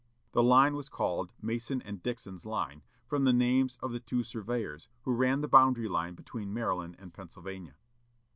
This 0.33 0.41
line 0.43 0.73
was 0.75 0.89
called 0.89 1.31
Mason 1.43 1.79
and 1.83 2.01
Dixon's 2.01 2.43
line, 2.43 2.81
from 3.05 3.23
the 3.23 3.31
names 3.31 3.77
of 3.83 3.91
the 3.91 3.99
two 3.99 4.23
surveyors 4.23 4.87
who 5.03 5.13
ran 5.13 5.41
the 5.41 5.47
boundary 5.47 5.87
line 5.87 6.15
between 6.15 6.51
Maryland 6.51 6.95
and 6.97 7.13
Pennsylvania. 7.13 7.75